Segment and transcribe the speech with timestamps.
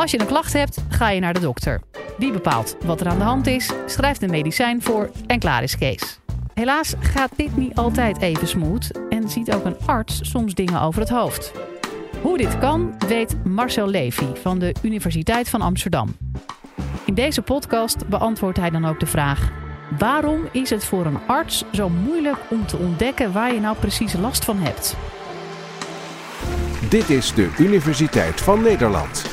[0.00, 1.80] Als je een klacht hebt, ga je naar de dokter.
[2.18, 5.76] Die bepaalt wat er aan de hand is, schrijft een medicijn voor en klaar is
[5.76, 6.20] Kees.
[6.54, 11.00] Helaas gaat dit niet altijd even smooth en ziet ook een arts soms dingen over
[11.00, 11.52] het hoofd.
[12.22, 16.16] Hoe dit kan, weet Marcel Levy van de Universiteit van Amsterdam.
[17.04, 19.52] In deze podcast beantwoordt hij dan ook de vraag:
[19.98, 24.12] waarom is het voor een arts zo moeilijk om te ontdekken waar je nou precies
[24.12, 24.96] last van hebt?
[26.88, 29.29] Dit is de Universiteit van Nederland.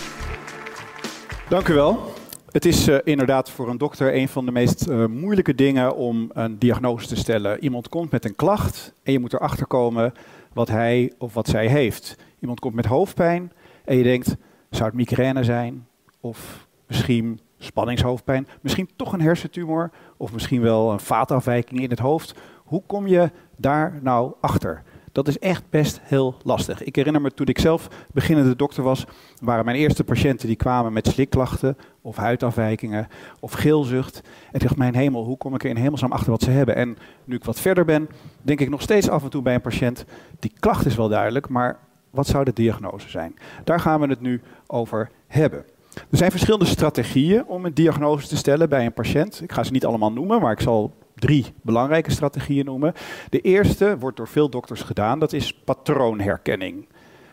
[1.49, 2.13] Dank u wel.
[2.51, 6.29] Het is uh, inderdaad voor een dokter een van de meest uh, moeilijke dingen om
[6.33, 7.63] een diagnose te stellen.
[7.63, 10.13] Iemand komt met een klacht en je moet erachter komen
[10.53, 12.15] wat hij of wat zij heeft.
[12.39, 13.51] Iemand komt met hoofdpijn
[13.85, 14.35] en je denkt,
[14.69, 15.87] zou het migraine zijn?
[16.19, 18.47] Of misschien spanningshoofdpijn?
[18.61, 19.91] Misschien toch een hersentumor?
[20.17, 22.35] Of misschien wel een vaatafwijking in het hoofd?
[22.63, 24.83] Hoe kom je daar nou achter?
[25.17, 26.83] Dat is echt best heel lastig.
[26.83, 29.05] Ik herinner me toen ik zelf beginnende dokter was,
[29.41, 33.07] waren mijn eerste patiënten die kwamen met slikklachten of huidafwijkingen
[33.39, 34.21] of geelzucht.
[34.51, 36.75] En dacht, mijn hemel, hoe kom ik er in hemelsnaam achter wat ze hebben?
[36.75, 38.09] En nu ik wat verder ben,
[38.41, 40.05] denk ik nog steeds af en toe bij een patiënt,
[40.39, 43.35] die klacht is wel duidelijk, maar wat zou de diagnose zijn?
[43.63, 45.65] Daar gaan we het nu over hebben.
[45.93, 49.41] Er zijn verschillende strategieën om een diagnose te stellen bij een patiënt.
[49.43, 52.93] Ik ga ze niet allemaal noemen, maar ik zal drie belangrijke strategieën noemen.
[53.29, 56.87] De eerste wordt door veel dokters gedaan, dat is patroonherkenning.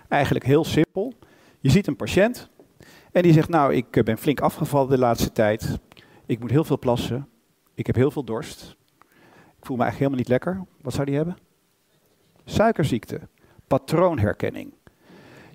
[0.08, 1.12] Eigenlijk heel simpel.
[1.60, 2.50] Je ziet een patiënt
[3.12, 5.78] en die zegt, nou, ik ben flink afgevallen de laatste tijd.
[6.26, 7.28] Ik moet heel veel plassen.
[7.74, 8.76] Ik heb heel veel dorst.
[9.58, 10.66] Ik voel me eigenlijk helemaal niet lekker.
[10.82, 11.36] Wat zou die hebben?
[12.44, 13.20] Suikerziekte.
[13.66, 14.72] Patroonherkenning.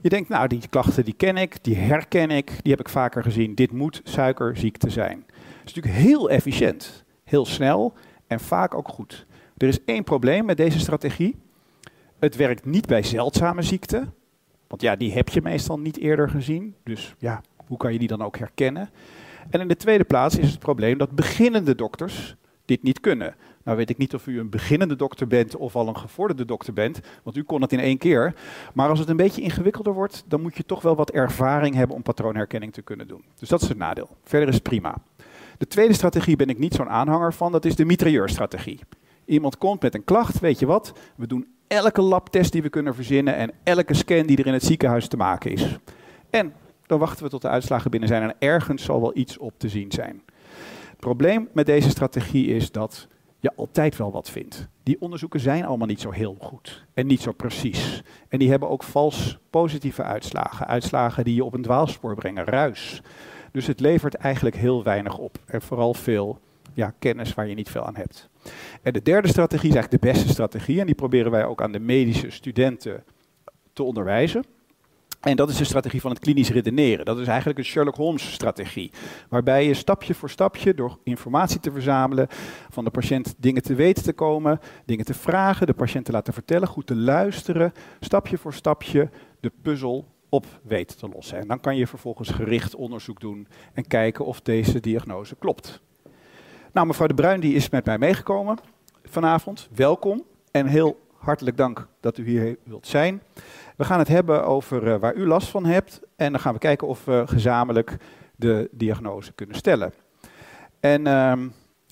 [0.02, 3.24] Je denkt, nou, die klachten die ken ik, die herken ik, die heb ik vaker
[3.24, 3.56] gezien.
[3.56, 5.26] Dit moet suikerziekte zijn.
[5.28, 7.94] Het is natuurlijk heel efficiënt, heel snel
[8.30, 9.26] en vaak ook goed.
[9.58, 11.36] Er is één probleem met deze strategie.
[12.20, 14.14] Het werkt niet bij zeldzame ziekten.
[14.68, 16.76] Want ja, die heb je meestal niet eerder gezien.
[16.84, 18.90] Dus ja, hoe kan je die dan ook herkennen?
[19.50, 22.36] En in de tweede plaats is het probleem dat beginnende dokters
[22.66, 23.36] dit niet kunnen.
[23.64, 26.74] Nou weet ik niet of u een beginnende dokter bent of al een gevorderde dokter
[26.74, 28.34] bent, want u kon het in één keer.
[28.74, 31.96] Maar als het een beetje ingewikkelder wordt, dan moet je toch wel wat ervaring hebben
[31.96, 33.24] om patroonherkenning te kunnen doen.
[33.40, 34.10] Dus dat is het nadeel.
[34.24, 34.96] Verder is het prima.
[35.60, 38.80] De tweede strategie ben ik niet zo'n aanhanger van, dat is de mitrailleurstrategie.
[39.26, 42.96] Iemand komt met een klacht, weet je wat, we doen elke labtest die we kunnen
[42.96, 45.78] verzinnen en elke scan die er in het ziekenhuis te maken is.
[46.30, 46.54] En
[46.86, 49.70] dan wachten we tot de uitslagen binnen zijn en ergens zal wel iets op te
[49.70, 50.22] zien zijn.
[50.90, 53.08] Het probleem met deze strategie is dat
[53.40, 54.68] je altijd wel wat vindt.
[54.84, 58.04] Die onderzoeken zijn allemaal niet zo heel goed en niet zo precies.
[58.28, 60.68] En die hebben ook vals positieve uitslagen.
[60.68, 63.02] Uitslagen die je op een dwaalspoor brengen, ruis.
[63.52, 65.38] Dus het levert eigenlijk heel weinig op.
[65.46, 66.40] En vooral veel
[66.74, 68.30] ja, kennis waar je niet veel aan hebt.
[68.82, 70.80] En de derde strategie is eigenlijk de beste strategie.
[70.80, 73.04] En die proberen wij ook aan de medische studenten
[73.74, 74.44] te onderwijzen.
[75.20, 77.06] En dat is de strategie van het klinisch redeneren.
[77.06, 78.92] Dat is eigenlijk een Sherlock Holmes strategie.
[79.30, 82.28] Waarbij je stapje voor stapje, door informatie te verzamelen,
[82.70, 86.34] van de patiënt dingen te weten te komen, dingen te vragen, de patiënt te laten
[86.34, 91.38] vertellen, goed te luisteren, stapje voor stapje de puzzel op weet te lossen.
[91.38, 95.82] En dan kan je vervolgens gericht onderzoek doen en kijken of deze diagnose klopt.
[96.72, 98.58] Nou, mevrouw De Bruin die is met mij meegekomen
[99.04, 99.70] vanavond.
[99.76, 103.22] Welkom en heel hartelijk dank dat u hier wilt zijn.
[103.76, 106.60] We gaan het hebben over uh, waar u last van hebt en dan gaan we
[106.60, 107.98] kijken of we gezamenlijk
[108.36, 109.94] de diagnose kunnen stellen.
[110.80, 111.34] En uh,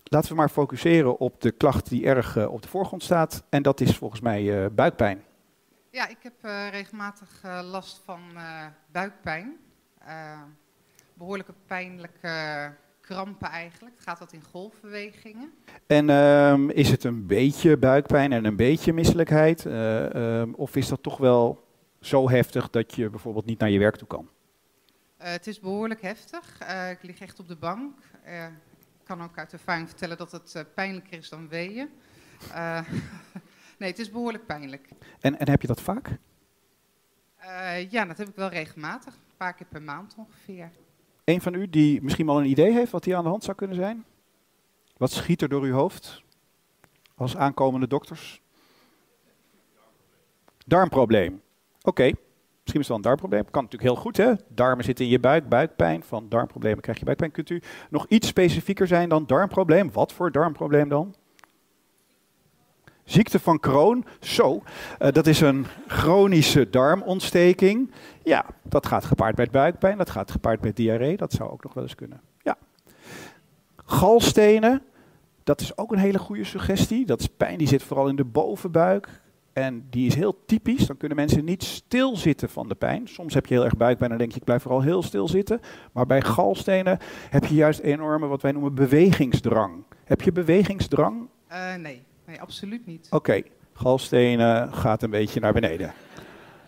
[0.03, 3.61] laten we maar focuseren op de klacht die erg uh, op de voorgrond staat en
[3.61, 5.23] dat is volgens mij uh, buikpijn.
[5.97, 6.33] Ja, ik heb
[6.71, 8.21] regelmatig last van
[8.91, 9.57] buikpijn.
[11.13, 13.95] behoorlijke pijnlijke krampen eigenlijk.
[13.95, 15.53] Het gaat wat in golfbewegingen.
[15.87, 19.65] En um, is het een beetje buikpijn en een beetje misselijkheid?
[19.65, 21.67] Um, of is dat toch wel
[22.01, 24.29] zo heftig dat je bijvoorbeeld niet naar je werk toe kan?
[25.17, 26.59] Het is behoorlijk heftig.
[26.91, 27.97] Ik lig echt op de bank.
[28.99, 31.89] ik kan ook uit ervaring vertellen dat het pijnlijker is dan weeën.
[33.77, 34.89] nee, het is behoorlijk pijnlijk.
[35.19, 36.17] En, en heb je dat vaak?
[37.89, 39.13] ja, dat heb ik wel regelmatig.
[39.13, 40.71] Een paar keer per maand ongeveer.
[41.23, 43.57] Een van u die misschien wel een idee heeft wat hier aan de hand zou
[43.57, 44.05] kunnen zijn?
[44.97, 46.23] Wat schiet er door uw hoofd
[47.15, 48.41] als aankomende dokters?
[50.65, 51.41] Darmprobleem.
[51.77, 52.15] Oké, okay.
[52.61, 53.51] misschien is het wel een darmprobleem.
[53.51, 54.33] Kan natuurlijk heel goed, hè?
[54.47, 56.03] Darmen zitten in je buik, buikpijn.
[56.03, 57.31] Van darmproblemen krijg je buikpijn.
[57.31, 59.91] Kunt u nog iets specifieker zijn dan darmprobleem?
[59.91, 61.15] Wat voor darmprobleem dan?
[63.07, 64.63] Ziekte van Crohn, zo,
[64.99, 67.91] uh, dat is een chronische darmontsteking.
[68.23, 71.73] Ja, dat gaat gepaard met buikpijn, dat gaat gepaard met diarree, dat zou ook nog
[71.73, 72.21] wel eens kunnen.
[72.41, 72.57] Ja.
[73.75, 74.81] Galstenen,
[75.43, 77.05] dat is ook een hele goede suggestie.
[77.05, 79.21] Dat is pijn die zit vooral in de bovenbuik.
[79.53, 80.87] En die is heel typisch.
[80.87, 83.07] Dan kunnen mensen niet stilzitten van de pijn.
[83.07, 85.59] Soms heb je heel erg buikpijn en denk je, ik blijf vooral heel stil zitten.
[85.91, 86.97] Maar bij galstenen
[87.29, 89.83] heb je juist enorme, wat wij noemen, bewegingsdrang.
[90.03, 91.27] Heb je bewegingsdrang?
[91.51, 92.06] Uh, nee.
[92.27, 93.07] Nee, absoluut niet.
[93.09, 93.41] Oké,
[93.73, 95.93] galstenen gaat een beetje naar beneden.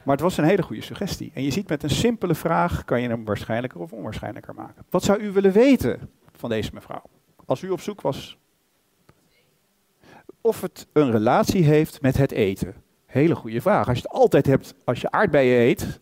[0.03, 1.31] Maar het was een hele goede suggestie.
[1.33, 4.85] En je ziet met een simpele vraag kan je hem waarschijnlijker of onwaarschijnlijker maken.
[4.89, 7.03] Wat zou u willen weten van deze mevrouw?
[7.45, 8.37] Als u op zoek was.
[10.41, 12.73] Of het een relatie heeft met het eten.
[13.05, 13.87] Hele goede vraag.
[13.87, 15.99] Als je het altijd hebt, als je aardbeien eet,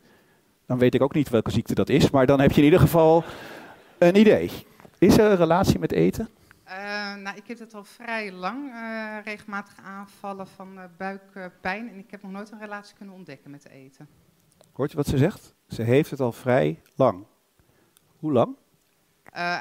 [0.65, 2.09] dan weet ik ook niet welke ziekte dat is.
[2.09, 3.23] Maar dan heb je in ieder geval
[3.97, 4.51] een idee.
[4.97, 6.29] Is er een relatie met eten?
[6.67, 11.89] Uh, nou, ik heb het al vrij lang, uh, regelmatig aanvallen van uh, buikpijn.
[11.89, 14.07] En ik heb nog nooit een relatie kunnen ontdekken met eten.
[14.73, 15.53] Hoort je wat ze zegt?
[15.67, 17.25] Ze heeft het al vrij lang.
[18.19, 18.55] Hoe lang?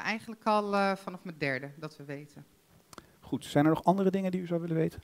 [0.03, 2.45] eigenlijk al vanaf mijn derde, dat we weten.
[3.19, 5.01] Goed, zijn er nog andere dingen die u zou willen weten?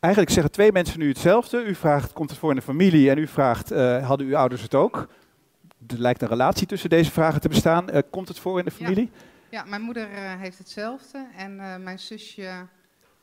[0.00, 1.64] Eigenlijk zeggen twee mensen nu hetzelfde.
[1.64, 3.10] U vraagt, komt het voor in de familie?
[3.10, 3.70] En u vraagt,
[4.02, 5.08] hadden uw ouders het ook?
[5.86, 7.86] Er lijkt een relatie tussen deze vragen te bestaan.
[8.10, 9.10] komt het voor in de familie?
[9.12, 9.34] Ja.
[9.50, 11.26] Ja, mijn moeder uh, heeft hetzelfde.
[11.36, 12.66] En uh, mijn zusje,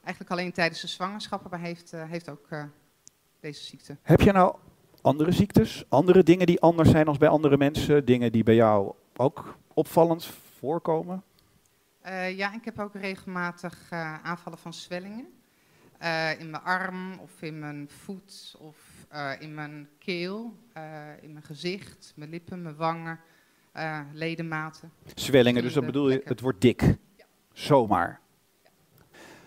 [0.03, 2.47] eigenlijk alleen tijdens de zwangerschappen, maar heeft, uh, heeft ook
[3.39, 3.97] deze ziekte.
[4.01, 4.55] Heb je nou
[5.01, 5.85] andere ziektes?
[5.89, 8.05] Andere dingen die anders zijn als bij andere mensen?
[8.05, 10.25] Dingen die bij jou ook opvallend
[10.59, 11.23] voorkomen?
[12.35, 13.91] ja, ik heb ook regelmatig
[14.23, 15.25] aanvallen van zwellingen.
[16.39, 18.77] in mijn arm of in mijn voet of
[19.39, 20.57] in mijn keel,
[21.21, 23.19] in mijn gezicht, mijn lippen, mijn wangen
[23.77, 24.91] uh, ledematen.
[25.15, 26.81] Zwellingen, dus dan bedoel je, het wordt dik.
[26.81, 27.25] Ja.
[27.53, 28.19] Zomaar.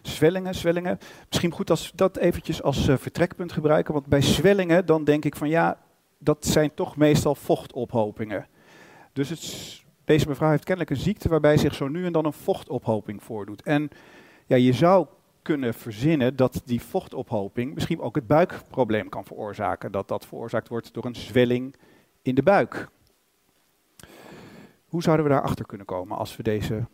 [0.02, 0.99] Zwellingen, zwellingen.
[1.28, 3.94] Misschien goed als we dat eventjes als uh, vertrekpunt gebruiken.
[3.94, 5.78] Want bij zwellingen dan denk ik van ja,
[6.19, 8.46] dat zijn toch meestal vochtophopingen.
[9.12, 12.32] Dus het, deze mevrouw heeft kennelijk een ziekte waarbij zich zo nu en dan een
[12.32, 13.62] vochtophoping voordoet.
[13.62, 13.88] En
[14.46, 15.06] ja, je zou
[15.43, 19.93] kunnen verzinnen dat die vochtophoping misschien ook het buikprobleem kan veroorzaken.
[19.93, 21.75] Dat dat veroorzaakt wordt door een zwelling
[22.22, 22.88] in de buik.
[24.96, 26.87] Hoe zouden we daarachter kunnen komen als we, deze,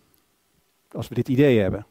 [0.91, 1.87] als we dit idee hebben?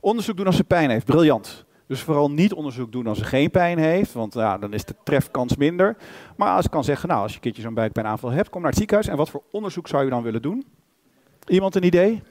[0.00, 1.64] Onderzoek doen als ze pijn heeft, briljant.
[1.86, 4.94] Dus vooral niet onderzoek doen als ze geen pijn heeft, want ja, dan is de
[5.04, 5.96] trefkans minder.
[6.36, 8.70] Maar als ik kan zeggen, nou, als je een keertje zo'n buikpijnaanval hebt, kom naar
[8.70, 9.08] het ziekenhuis.
[9.08, 10.66] En wat voor onderzoek zou je dan willen doen?
[11.46, 12.22] Iemand een idee?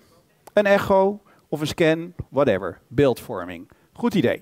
[0.53, 2.81] Een echo of een scan, whatever.
[2.87, 3.69] Beeldvorming.
[3.93, 4.41] Goed idee.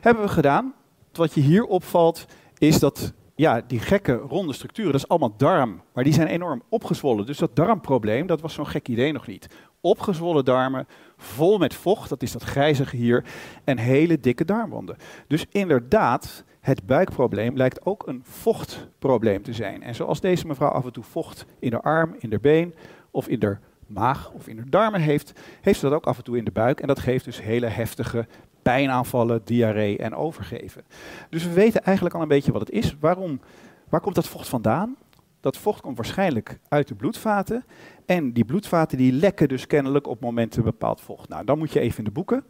[0.00, 0.74] Hebben we gedaan.
[1.12, 2.26] Wat je hier opvalt,
[2.58, 5.82] is dat ja, die gekke ronde structuren, dat is allemaal darm.
[5.92, 7.26] Maar die zijn enorm opgezwollen.
[7.26, 9.48] Dus dat darmprobleem, dat was zo'n gek idee nog niet.
[9.80, 10.86] Opgezwollen darmen,
[11.16, 13.24] vol met vocht, dat is dat grijzige hier,
[13.64, 14.96] en hele dikke darmwanden.
[15.26, 19.82] Dus inderdaad, het buikprobleem lijkt ook een vochtprobleem te zijn.
[19.82, 22.74] En zoals deze mevrouw af en toe vocht in de arm, in de been
[23.10, 23.56] of in de
[23.86, 26.50] maag of in de darmen heeft, heeft ze dat ook af en toe in de
[26.50, 26.80] buik.
[26.80, 28.26] En dat geeft dus hele heftige
[28.64, 30.84] pijnaanvallen, diarree en overgeven.
[31.30, 32.96] Dus we weten eigenlijk al een beetje wat het is.
[33.00, 33.40] Waarom,
[33.88, 34.96] waar komt dat vocht vandaan?
[35.40, 37.64] Dat vocht komt waarschijnlijk uit de bloedvaten.
[38.06, 41.28] En die bloedvaten die lekken dus kennelijk op momenten bepaald vocht.
[41.28, 42.44] Nou, dan moet je even in de boeken.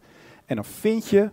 [0.45, 1.29] En dan vind je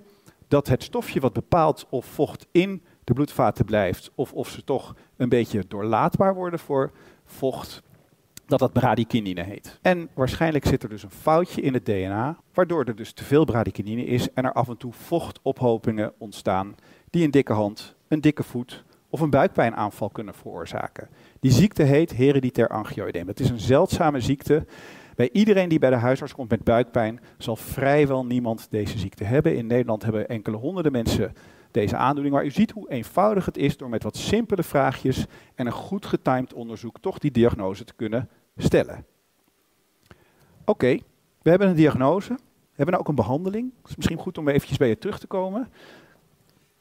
[0.48, 4.94] dat het stofje wat bepaalt of vocht in de bloedvaten blijft, of of ze toch
[5.16, 6.90] een beetje doorlaatbaar worden voor
[7.24, 7.82] vocht,
[8.58, 9.78] dat dat bradykinine heet.
[9.82, 13.44] En waarschijnlijk zit er dus een foutje in het DNA, waardoor er dus te veel
[13.44, 16.74] bradykinine is en er af en toe vochtophopingen ontstaan
[17.10, 21.08] die een dikke hand, een dikke voet of een buikpijnaanval kunnen veroorzaken.
[21.40, 23.26] Die ziekte heet hereditair angioedeem.
[23.26, 24.66] Het is een zeldzame ziekte.
[25.14, 29.56] Bij iedereen die bij de huisarts komt met buikpijn, zal vrijwel niemand deze ziekte hebben.
[29.56, 31.34] In Nederland hebben enkele honderden mensen
[31.70, 32.34] deze aandoening.
[32.34, 36.06] Maar u ziet hoe eenvoudig het is door met wat simpele vraagjes en een goed
[36.06, 39.06] getimed onderzoek toch die diagnose te kunnen stellen.
[40.64, 40.98] Oké,
[41.42, 42.34] we hebben een diagnose.
[42.72, 43.72] We hebben nou ook een behandeling.
[43.80, 45.72] Het is misschien goed om eventjes bij je terug te komen.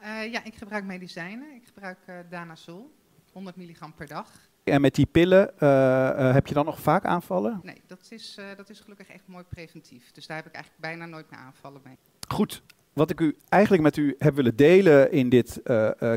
[0.01, 1.56] Uh, ja, ik gebruik medicijnen.
[1.56, 2.92] Ik gebruik uh, Danazol,
[3.32, 4.50] 100 milligram per dag.
[4.63, 7.60] En met die pillen uh, heb je dan nog vaak aanvallen?
[7.63, 10.12] Nee, dat is, dat is gelukkig echt mooi preventief.
[10.12, 11.98] Dus daar heb ik eigenlijk bijna nooit meer aanvallen mee.
[12.28, 12.63] Goed,
[12.94, 15.62] wat ik u eigenlijk met u heb willen delen in dit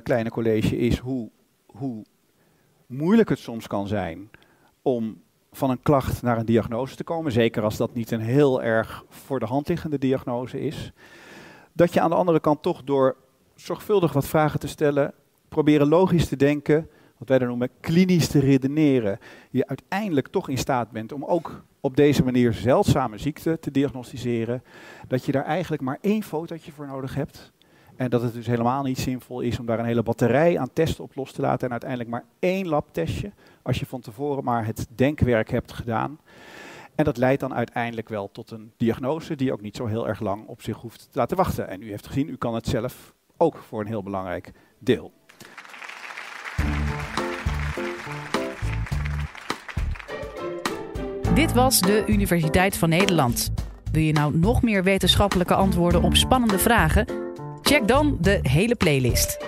[0.03, 1.31] kleine college is hoe,
[1.67, 2.05] hoe
[2.87, 4.31] moeilijk het soms kan zijn
[4.83, 5.23] om
[5.57, 9.05] van een klacht naar een diagnose te komen, zeker als dat niet een heel erg
[9.09, 10.93] voor de hand liggende diagnose is,
[11.73, 13.17] dat je aan de andere kant toch door
[13.55, 15.13] zorgvuldig wat vragen te stellen,
[15.49, 19.19] proberen logisch te denken, wat wij dan noemen klinisch te redeneren,
[19.51, 24.63] je uiteindelijk toch in staat bent om ook op deze manier zeldzame ziekte te diagnosticeren,
[25.09, 27.53] dat je daar eigenlijk maar één fotootje voor nodig hebt.
[27.97, 31.05] En dat het dus helemaal niet zinvol is om daar een hele batterij aan testen
[31.05, 33.33] op los te laten en uiteindelijk maar één labtestje
[33.63, 36.19] als je van tevoren maar het denkwerk hebt gedaan.
[36.95, 40.21] En dat leidt dan uiteindelijk wel tot een diagnose die ook niet zo heel erg
[40.21, 41.69] lang op zich hoeft te laten wachten.
[41.69, 45.13] En u heeft gezien, u kan het zelf ook voor een heel belangrijk deel.
[51.35, 53.53] Dit was de Universiteit van Nederland.
[53.93, 57.14] Wil je nou nog meer wetenschappelijke antwoorden op spannende vragen?
[57.65, 59.44] Check dan de hele playlist.